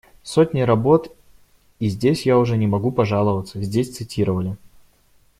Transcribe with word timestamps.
Сотни 0.23 0.61
работ, 0.61 1.15
и 1.77 1.87
здесь 1.87 2.25
я 2.25 2.39
уже 2.39 2.57
не 2.57 2.65
могу 2.65 2.91
пожаловаться, 2.91 3.61
здесь 3.61 3.95
цитировали. 3.95 4.57